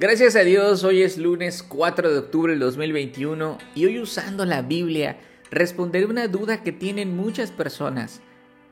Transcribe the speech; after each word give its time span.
Gracias 0.00 0.36
a 0.36 0.44
Dios, 0.44 0.84
hoy 0.84 1.02
es 1.02 1.18
lunes 1.18 1.64
4 1.64 2.12
de 2.12 2.18
octubre 2.18 2.52
del 2.52 2.60
2021 2.60 3.58
y 3.74 3.84
hoy 3.84 3.98
usando 3.98 4.44
la 4.44 4.62
Biblia 4.62 5.18
responderé 5.50 6.06
una 6.06 6.28
duda 6.28 6.62
que 6.62 6.70
tienen 6.70 7.16
muchas 7.16 7.50
personas. 7.50 8.20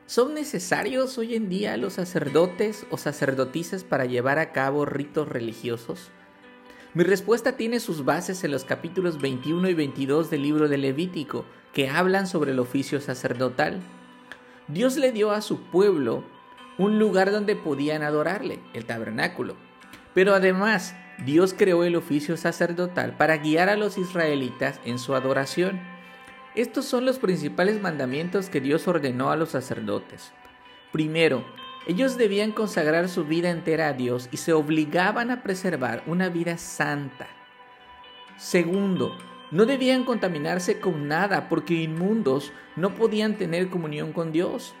¿Son 0.05 0.33
necesarios 0.33 1.17
hoy 1.17 1.35
en 1.35 1.49
día 1.49 1.75
los 1.75 1.95
sacerdotes 1.95 2.85
o 2.91 2.97
sacerdotisas 2.97 3.83
para 3.83 4.05
llevar 4.05 4.39
a 4.39 4.53
cabo 4.53 4.85
ritos 4.85 5.27
religiosos? 5.27 6.11
Mi 6.93 7.03
respuesta 7.03 7.57
tiene 7.57 7.81
sus 7.81 8.05
bases 8.05 8.45
en 8.45 8.51
los 8.51 8.63
capítulos 8.63 9.19
21 9.19 9.67
y 9.67 9.73
22 9.73 10.29
del 10.29 10.43
libro 10.43 10.69
de 10.69 10.77
Levítico, 10.77 11.43
que 11.73 11.89
hablan 11.89 12.27
sobre 12.27 12.51
el 12.51 12.59
oficio 12.59 13.01
sacerdotal. 13.01 13.81
Dios 14.69 14.95
le 14.95 15.11
dio 15.11 15.31
a 15.31 15.41
su 15.41 15.59
pueblo 15.71 16.23
un 16.77 16.99
lugar 16.99 17.31
donde 17.31 17.57
podían 17.57 18.01
adorarle, 18.01 18.61
el 18.73 18.85
tabernáculo. 18.85 19.57
Pero 20.13 20.33
además, 20.33 20.95
Dios 21.25 21.55
creó 21.57 21.83
el 21.83 21.95
oficio 21.95 22.37
sacerdotal 22.37 23.17
para 23.17 23.37
guiar 23.37 23.69
a 23.69 23.75
los 23.75 23.97
israelitas 23.97 24.79
en 24.85 24.99
su 24.99 25.15
adoración. 25.15 25.79
Estos 26.55 26.85
son 26.85 27.05
los 27.05 27.17
principales 27.17 27.81
mandamientos 27.81 28.49
que 28.49 28.61
Dios 28.61 28.87
ordenó 28.87 29.31
a 29.31 29.35
los 29.35 29.49
sacerdotes. 29.49 30.31
Primero, 30.91 31.43
ellos 31.87 32.17
debían 32.17 32.51
consagrar 32.51 33.09
su 33.09 33.25
vida 33.25 33.49
entera 33.49 33.87
a 33.87 33.93
Dios 33.93 34.29
y 34.31 34.37
se 34.37 34.53
obligaban 34.53 35.31
a 35.31 35.41
preservar 35.41 36.03
una 36.05 36.29
vida 36.29 36.57
santa. 36.57 37.27
Segundo, 38.37 39.17
no 39.49 39.65
debían 39.65 40.03
contaminarse 40.03 40.79
con 40.79 41.07
nada 41.07 41.49
porque 41.49 41.73
inmundos 41.73 42.51
no 42.75 42.93
podían 42.93 43.37
tener 43.37 43.69
comunión 43.69 44.13
con 44.13 44.31
Dios. 44.31 44.75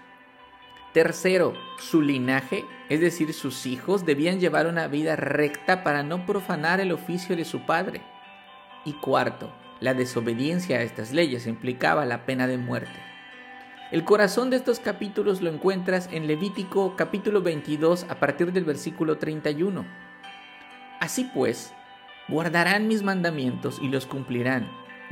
Tercero, 0.97 1.53
su 1.77 2.01
linaje, 2.01 2.65
es 2.89 2.99
decir, 2.99 3.31
sus 3.31 3.67
hijos, 3.67 4.03
debían 4.03 4.39
llevar 4.39 4.65
una 4.65 4.87
vida 4.87 5.15
recta 5.15 5.83
para 5.83 6.01
no 6.01 6.25
profanar 6.25 6.79
el 6.79 6.91
oficio 6.91 7.35
de 7.35 7.45
su 7.45 7.67
padre. 7.67 8.01
Y 8.83 8.93
cuarto, 8.93 9.53
la 9.79 9.93
desobediencia 9.93 10.77
a 10.77 10.81
estas 10.81 11.13
leyes 11.13 11.45
implicaba 11.45 12.07
la 12.07 12.25
pena 12.25 12.47
de 12.47 12.57
muerte. 12.57 12.99
El 13.91 14.05
corazón 14.05 14.49
de 14.49 14.55
estos 14.55 14.79
capítulos 14.79 15.43
lo 15.43 15.51
encuentras 15.51 16.09
en 16.11 16.25
Levítico 16.25 16.95
capítulo 16.95 17.43
22 17.43 18.07
a 18.09 18.15
partir 18.15 18.51
del 18.51 18.63
versículo 18.63 19.19
31. 19.19 19.85
Así 20.99 21.29
pues, 21.31 21.75
guardarán 22.27 22.87
mis 22.87 23.03
mandamientos 23.03 23.77
y 23.83 23.89
los 23.89 24.07
cumplirán. 24.07 24.67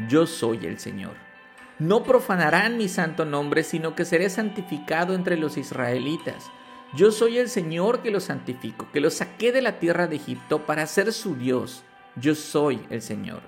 Yo 0.09 0.26
soy 0.26 0.66
el 0.66 0.80
Señor. 0.80 1.34
No 1.78 2.04
profanarán 2.04 2.78
mi 2.78 2.88
santo 2.88 3.26
nombre, 3.26 3.64
sino 3.64 3.95
que 3.95 4.06
seré 4.06 4.30
santificado 4.30 5.14
entre 5.14 5.36
los 5.36 5.58
israelitas. 5.58 6.50
Yo 6.95 7.12
soy 7.12 7.38
el 7.38 7.50
Señor 7.50 8.02
que 8.02 8.12
los 8.12 8.23
santifico, 8.23 8.88
que 8.94 9.02
los 9.02 9.16
saqué 9.16 9.52
de 9.52 9.62
la 9.62 9.78
tierra 9.78 10.08
de 10.08 10.16
Egipto 10.16 10.66
para 10.66 10.88
ser 10.88 11.12
su 11.12 11.36
Dios. 11.36 11.84
Yo 12.16 12.34
soy 12.34 12.80
el 12.90 13.02
Señor. 13.02 13.42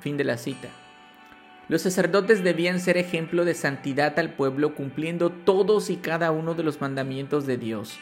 Fin 0.00 0.16
de 0.16 0.24
la 0.24 0.38
cita. 0.38 0.68
Los 1.68 1.82
sacerdotes 1.82 2.42
debían 2.42 2.80
ser 2.80 2.96
ejemplo 2.96 3.44
de 3.44 3.52
santidad 3.52 4.18
al 4.18 4.32
pueblo 4.32 4.74
cumpliendo 4.74 5.30
todos 5.30 5.90
y 5.90 5.96
cada 5.96 6.30
uno 6.30 6.54
de 6.54 6.62
los 6.62 6.80
mandamientos 6.80 7.44
de 7.44 7.58
Dios. 7.58 7.98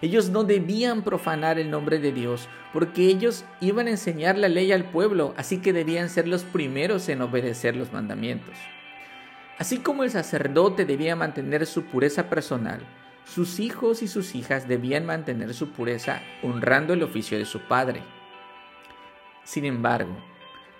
Ellos 0.00 0.30
no 0.30 0.44
debían 0.44 1.02
profanar 1.02 1.58
el 1.58 1.70
nombre 1.70 1.98
de 1.98 2.12
Dios, 2.12 2.48
porque 2.72 3.08
ellos 3.08 3.44
iban 3.60 3.88
a 3.88 3.90
enseñar 3.90 4.38
la 4.38 4.48
ley 4.48 4.72
al 4.72 4.84
pueblo, 4.84 5.34
así 5.36 5.58
que 5.58 5.74
debían 5.74 6.08
ser 6.08 6.28
los 6.28 6.44
primeros 6.44 7.08
en 7.10 7.20
obedecer 7.20 7.76
los 7.76 7.92
mandamientos. 7.92 8.54
Así 9.58 9.78
como 9.78 10.04
el 10.04 10.10
sacerdote 10.10 10.84
debía 10.84 11.16
mantener 11.16 11.66
su 11.66 11.84
pureza 11.84 12.30
personal, 12.30 12.80
sus 13.24 13.58
hijos 13.58 14.02
y 14.02 14.08
sus 14.08 14.34
hijas 14.34 14.68
debían 14.68 15.04
mantener 15.04 15.52
su 15.52 15.70
pureza 15.70 16.22
honrando 16.42 16.92
el 16.92 17.02
oficio 17.02 17.36
de 17.36 17.44
su 17.44 17.60
padre. 17.60 18.02
Sin 19.42 19.64
embargo, 19.64 20.16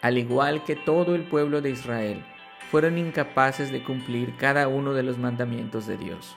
al 0.01 0.17
igual 0.17 0.65
que 0.65 0.77
todo 0.77 1.17
el 1.17 1.23
pueblo 1.23 1.61
de 1.61 1.71
Israel, 1.71 2.25
fueron 2.71 2.99
incapaces 2.99 3.73
de 3.73 3.83
cumplir 3.83 4.37
cada 4.37 4.69
uno 4.69 4.95
de 4.95 5.03
los 5.03 5.19
mandamientos 5.19 5.87
de 5.87 5.97
Dios. 5.97 6.37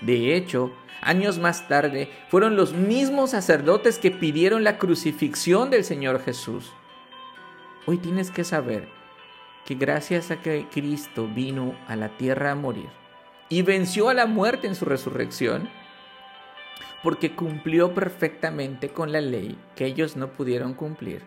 De 0.00 0.34
hecho, 0.34 0.72
años 1.02 1.38
más 1.38 1.68
tarde, 1.68 2.10
fueron 2.28 2.56
los 2.56 2.72
mismos 2.72 3.30
sacerdotes 3.30 3.98
que 3.98 4.10
pidieron 4.10 4.64
la 4.64 4.78
crucifixión 4.78 5.68
del 5.70 5.84
Señor 5.84 6.22
Jesús. 6.24 6.72
Hoy 7.86 7.98
tienes 7.98 8.30
que 8.30 8.44
saber 8.44 9.01
que 9.64 9.74
gracias 9.74 10.30
a 10.30 10.40
que 10.40 10.66
Cristo 10.70 11.28
vino 11.28 11.76
a 11.86 11.96
la 11.96 12.16
tierra 12.16 12.52
a 12.52 12.54
morir 12.54 12.88
y 13.48 13.62
venció 13.62 14.08
a 14.08 14.14
la 14.14 14.26
muerte 14.26 14.66
en 14.66 14.74
su 14.74 14.84
resurrección, 14.84 15.68
porque 17.02 17.34
cumplió 17.34 17.94
perfectamente 17.94 18.88
con 18.88 19.12
la 19.12 19.20
ley 19.20 19.58
que 19.76 19.86
ellos 19.86 20.16
no 20.16 20.32
pudieron 20.32 20.74
cumplir, 20.74 21.22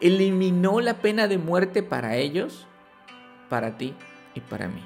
eliminó 0.00 0.80
la 0.80 0.94
pena 0.98 1.28
de 1.28 1.38
muerte 1.38 1.82
para 1.82 2.16
ellos, 2.16 2.66
para 3.48 3.78
ti 3.78 3.94
y 4.34 4.40
para 4.40 4.68
mí. 4.68 4.82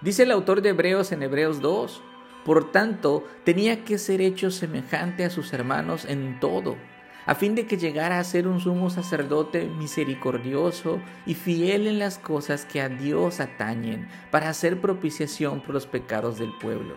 Dice 0.00 0.24
el 0.24 0.32
autor 0.32 0.62
de 0.62 0.70
Hebreos 0.70 1.12
en 1.12 1.22
Hebreos 1.22 1.60
2, 1.60 2.02
por 2.44 2.70
tanto, 2.70 3.24
tenía 3.44 3.84
que 3.84 3.98
ser 3.98 4.20
hecho 4.20 4.50
semejante 4.50 5.24
a 5.24 5.30
sus 5.30 5.52
hermanos 5.52 6.04
en 6.04 6.38
todo 6.40 6.76
a 7.26 7.34
fin 7.34 7.54
de 7.54 7.66
que 7.66 7.76
llegara 7.76 8.18
a 8.18 8.24
ser 8.24 8.46
un 8.46 8.60
sumo 8.60 8.88
sacerdote 8.88 9.66
misericordioso 9.66 11.00
y 11.26 11.34
fiel 11.34 11.86
en 11.88 11.98
las 11.98 12.18
cosas 12.18 12.64
que 12.64 12.80
a 12.80 12.88
Dios 12.88 13.40
atañen, 13.40 14.08
para 14.30 14.48
hacer 14.48 14.80
propiciación 14.80 15.60
por 15.60 15.74
los 15.74 15.86
pecados 15.86 16.38
del 16.38 16.52
pueblo. 16.58 16.94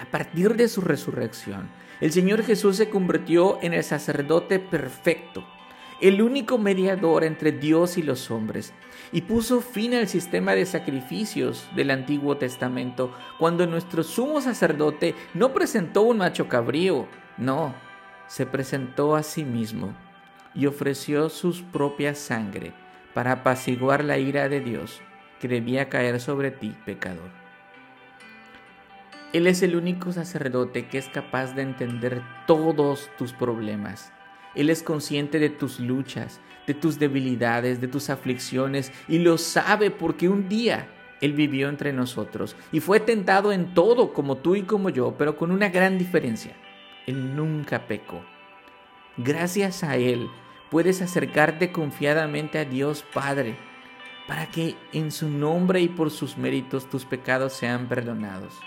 A 0.00 0.04
partir 0.10 0.54
de 0.56 0.68
su 0.68 0.80
resurrección, 0.80 1.70
el 2.00 2.12
Señor 2.12 2.42
Jesús 2.44 2.76
se 2.76 2.90
convirtió 2.90 3.58
en 3.62 3.72
el 3.72 3.84
sacerdote 3.84 4.58
perfecto, 4.58 5.44
el 6.00 6.20
único 6.20 6.58
mediador 6.58 7.22
entre 7.22 7.52
Dios 7.52 7.96
y 7.96 8.02
los 8.02 8.30
hombres, 8.30 8.74
y 9.12 9.22
puso 9.22 9.60
fin 9.60 9.94
al 9.94 10.08
sistema 10.08 10.54
de 10.54 10.66
sacrificios 10.66 11.68
del 11.76 11.90
Antiguo 11.90 12.36
Testamento, 12.36 13.14
cuando 13.38 13.66
nuestro 13.66 14.02
sumo 14.02 14.40
sacerdote 14.40 15.14
no 15.32 15.52
presentó 15.52 16.02
un 16.02 16.18
macho 16.18 16.48
cabrío, 16.48 17.06
no, 17.38 17.74
se 18.26 18.46
presentó 18.46 19.16
a 19.16 19.22
sí 19.22 19.44
mismo 19.44 19.94
y 20.54 20.66
ofreció 20.66 21.28
su 21.28 21.64
propia 21.66 22.14
sangre 22.14 22.72
para 23.14 23.32
apaciguar 23.32 24.04
la 24.04 24.18
ira 24.18 24.48
de 24.48 24.60
Dios 24.60 25.00
que 25.40 25.48
debía 25.48 25.88
caer 25.88 26.20
sobre 26.20 26.50
ti, 26.50 26.74
pecador. 26.84 27.30
Él 29.32 29.46
es 29.46 29.62
el 29.62 29.76
único 29.76 30.12
sacerdote 30.12 30.88
que 30.88 30.98
es 30.98 31.08
capaz 31.08 31.54
de 31.54 31.62
entender 31.62 32.22
todos 32.46 33.10
tus 33.16 33.32
problemas. 33.32 34.12
Él 34.54 34.68
es 34.68 34.82
consciente 34.82 35.38
de 35.38 35.48
tus 35.48 35.80
luchas, 35.80 36.40
de 36.66 36.74
tus 36.74 36.98
debilidades, 36.98 37.80
de 37.80 37.88
tus 37.88 38.10
aflicciones 38.10 38.92
y 39.08 39.18
lo 39.18 39.38
sabe 39.38 39.90
porque 39.90 40.28
un 40.28 40.48
día 40.48 40.86
Él 41.22 41.32
vivió 41.32 41.70
entre 41.70 41.94
nosotros 41.94 42.56
y 42.72 42.80
fue 42.80 43.00
tentado 43.00 43.52
en 43.52 43.72
todo 43.72 44.12
como 44.12 44.36
tú 44.36 44.54
y 44.54 44.62
como 44.62 44.90
yo, 44.90 45.16
pero 45.16 45.36
con 45.36 45.50
una 45.50 45.70
gran 45.70 45.96
diferencia. 45.96 46.54
Él 47.06 47.36
nunca 47.36 47.86
pecó. 47.86 48.22
Gracias 49.16 49.84
a 49.84 49.96
Él 49.96 50.30
puedes 50.72 51.02
acercarte 51.02 51.70
confiadamente 51.70 52.58
a 52.58 52.64
Dios 52.64 53.04
Padre, 53.12 53.56
para 54.26 54.46
que 54.46 54.74
en 54.94 55.12
su 55.12 55.28
nombre 55.28 55.82
y 55.82 55.88
por 55.88 56.10
sus 56.10 56.38
méritos 56.38 56.88
tus 56.88 57.04
pecados 57.04 57.52
sean 57.52 57.88
perdonados. 57.88 58.58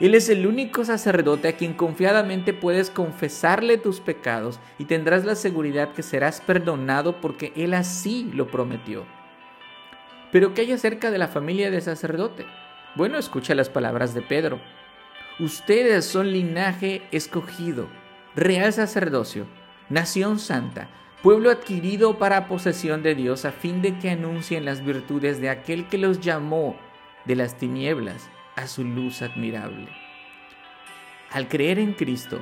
Él 0.00 0.16
es 0.16 0.28
el 0.28 0.48
único 0.48 0.84
sacerdote 0.84 1.46
a 1.46 1.56
quien 1.56 1.74
confiadamente 1.74 2.52
puedes 2.52 2.90
confesarle 2.90 3.78
tus 3.78 4.00
pecados 4.00 4.58
y 4.78 4.86
tendrás 4.86 5.24
la 5.24 5.36
seguridad 5.36 5.92
que 5.92 6.02
serás 6.02 6.40
perdonado 6.40 7.20
porque 7.20 7.52
Él 7.54 7.74
así 7.74 8.28
lo 8.34 8.48
prometió. 8.48 9.04
Pero 10.32 10.52
¿qué 10.52 10.62
hay 10.62 10.72
acerca 10.72 11.12
de 11.12 11.18
la 11.18 11.28
familia 11.28 11.70
del 11.70 11.82
sacerdote? 11.82 12.44
Bueno, 12.96 13.16
escucha 13.16 13.54
las 13.54 13.68
palabras 13.68 14.12
de 14.14 14.22
Pedro. 14.22 14.60
Ustedes 15.40 16.04
son 16.04 16.30
linaje 16.30 17.02
escogido, 17.10 17.88
real 18.36 18.72
sacerdocio, 18.72 19.46
nación 19.88 20.38
santa, 20.38 20.88
pueblo 21.24 21.50
adquirido 21.50 22.18
para 22.18 22.46
posesión 22.46 23.02
de 23.02 23.16
Dios 23.16 23.44
a 23.44 23.50
fin 23.50 23.82
de 23.82 23.98
que 23.98 24.10
anuncien 24.10 24.64
las 24.64 24.84
virtudes 24.84 25.40
de 25.40 25.50
aquel 25.50 25.88
que 25.88 25.98
los 25.98 26.20
llamó 26.20 26.76
de 27.24 27.34
las 27.34 27.58
tinieblas 27.58 28.30
a 28.54 28.68
su 28.68 28.84
luz 28.84 29.22
admirable. 29.22 29.88
Al 31.32 31.48
creer 31.48 31.80
en 31.80 31.94
Cristo, 31.94 32.38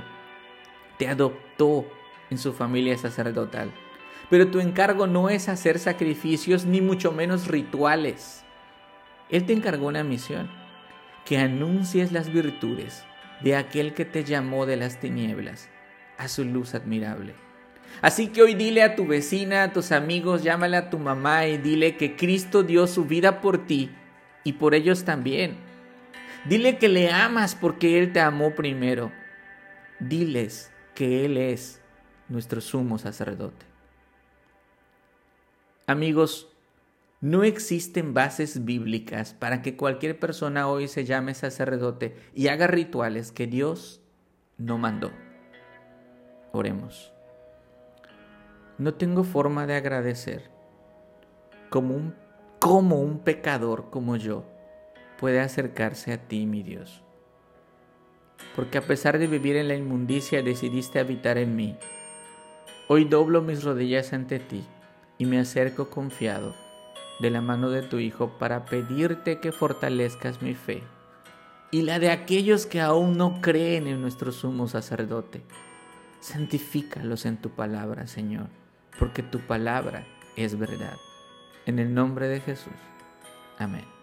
te 0.99 1.09
adoptó 1.09 1.87
en 2.29 2.37
su 2.37 2.53
familia 2.53 2.99
sacerdotal, 2.99 3.73
pero 4.29 4.49
tu 4.49 4.61
encargo 4.61 5.07
no 5.07 5.31
es 5.31 5.49
hacer 5.49 5.79
sacrificios 5.79 6.67
ni 6.67 6.83
mucho 6.83 7.11
menos 7.11 7.47
rituales. 7.47 8.45
Él 9.31 9.47
te 9.47 9.55
encargó 9.55 9.87
una 9.87 10.05
misión 10.05 10.62
que 11.25 11.39
anuncies 11.39 12.13
las 12.13 12.33
virtudes 12.33 13.05
de 13.43 13.57
aquel 13.57 13.95
que 13.95 14.05
te 14.05 14.25
llamó 14.25 14.67
de 14.67 14.77
las 14.77 15.01
tinieblas 15.01 15.69
a 16.19 16.29
su 16.29 16.45
luz 16.45 16.75
admirable. 16.75 17.35
Así 18.01 18.29
que 18.29 18.43
hoy 18.43 18.55
dile 18.55 18.83
a 18.83 18.97
tu 18.97 19.07
vecina, 19.07 19.65
a 19.65 19.73
tus 19.73 19.93
amigos, 19.93 20.43
llámale 20.43 20.77
a 20.77 20.91
tu 20.91 20.99
mamá 20.99 21.47
y 21.47 21.59
dile 21.59 21.97
que 21.97 22.17
Cristo 22.17 22.63
dio 22.63 22.87
su 22.87 23.05
vida 23.05 23.41
por 23.41 23.67
ti 23.67 23.91
y 24.45 24.55
por 24.55 24.75
ellos 24.75 25.05
también. 25.05 25.57
Dile 26.45 26.79
que 26.79 26.89
le 26.89 27.11
amas 27.11 27.55
porque 27.55 27.99
Él 27.99 28.13
te 28.13 28.21
amó 28.21 28.55
primero. 28.55 29.13
Diles 30.01 30.73
que 30.95 31.25
Él 31.25 31.37
es 31.37 31.81
nuestro 32.29 32.61
sumo 32.61 32.99
sacerdote. 32.99 33.67
Amigos, 35.87 36.52
no 37.23 37.45
existen 37.45 38.15
bases 38.15 38.65
bíblicas 38.65 39.33
para 39.33 39.63
que 39.63 39.77
cualquier 39.77 40.19
persona 40.19 40.67
hoy 40.67 40.89
se 40.89 41.05
llame 41.05 41.35
sacerdote 41.35 42.17
y 42.35 42.49
haga 42.49 42.67
rituales 42.67 43.31
que 43.31 43.47
Dios 43.47 44.03
no 44.59 44.77
mandó. 44.77 45.13
Oremos. 46.51 47.13
No 48.77 48.95
tengo 48.95 49.23
forma 49.23 49.69
de 49.69 49.77
agradecer 49.77 50.51
como 51.71 51.95
un, 51.95 52.17
como 52.59 53.01
un 53.01 53.21
pecador 53.21 53.89
como 53.91 54.17
yo 54.17 54.45
puede 55.17 55.39
acercarse 55.39 56.13
a 56.13 56.27
ti, 56.27 56.45
mi 56.45 56.65
Dios. 56.65 57.05
Porque 58.57 58.79
a 58.79 58.83
pesar 58.83 59.21
de 59.21 59.29
vivir 59.29 59.55
en 59.55 59.69
la 59.69 59.77
inmundicia 59.77 60.43
decidiste 60.43 60.99
habitar 60.99 61.39
en 61.39 61.55
mí. 61.55 61.79
Hoy 62.89 63.05
doblo 63.05 63.43
mis 63.43 63.63
rodillas 63.63 64.13
ante 64.13 64.41
ti 64.41 64.65
y 65.19 65.27
me 65.27 65.39
acerco 65.39 65.89
confiado 65.89 66.62
de 67.23 67.31
la 67.31 67.41
mano 67.41 67.71
de 67.71 67.83
tu 67.83 67.99
Hijo 67.99 68.37
para 68.39 68.67
pedirte 68.67 69.39
que 69.39 69.53
fortalezcas 69.53 70.43
mi 70.43 70.55
fe 70.55 70.83
y 71.71 71.83
la 71.83 71.99
de 71.99 72.11
aquellos 72.11 72.67
que 72.67 72.81
aún 72.81 73.17
no 73.17 73.41
creen 73.41 73.87
en 73.87 74.03
nuestro 74.03 74.31
sumo 74.31 74.69
sacerdote. 74.69 75.43
Santifícalos 76.21 77.25
en 77.25 77.39
tu 77.39 77.51
palabra, 77.51 78.07
Señor, 78.07 78.49
porque 78.99 79.23
tu 79.23 79.41
palabra 79.41 80.05
es 80.37 80.59
verdad. 80.59 80.97
En 81.65 81.79
el 81.79 81.95
nombre 81.95 82.29
de 82.29 82.41
Jesús. 82.41 82.75
Amén. 83.59 84.02